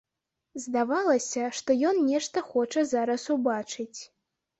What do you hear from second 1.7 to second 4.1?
ён нешта хоча зараз убачыць.